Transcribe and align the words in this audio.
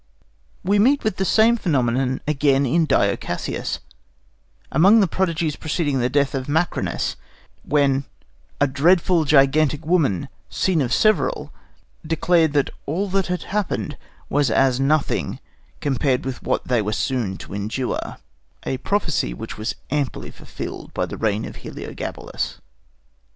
We 0.63 0.79
meet 0.79 1.03
with 1.03 1.17
the 1.17 1.25
same 1.25 1.57
phenomenon 1.57 2.21
again 2.27 2.65
in 2.65 2.85
Dio 2.85 3.15
Cassius, 3.15 3.77
among 4.71 4.99
the 4.99 5.05
prodigies 5.07 5.55
preceding 5.55 5.99
the 5.99 6.09
death 6.09 6.33
of 6.33 6.47
Macrinus, 6.47 7.17
when 7.61 8.05
"a 8.59 8.65
dreadful 8.65 9.25
gigantic 9.25 9.85
woman, 9.85 10.27
seen 10.49 10.81
of 10.81 10.91
several, 10.91 11.53
declared 12.03 12.53
that 12.53 12.71
all 12.87 13.09
that 13.09 13.27
had 13.27 13.43
happened 13.43 13.95
was 14.27 14.49
as 14.49 14.79
nothing 14.79 15.39
compared 15.81 16.25
with 16.25 16.41
what 16.41 16.67
they 16.67 16.81
were 16.81 16.93
soon 16.93 17.37
to 17.37 17.53
endure" 17.53 18.17
a 18.65 18.77
prophecy 18.77 19.35
which 19.35 19.55
was 19.59 19.75
amply 19.91 20.31
fulfilled 20.31 20.91
by 20.95 21.05
the 21.05 21.15
reign 21.15 21.45
of 21.45 21.57
Heliogabalus. 21.57 22.59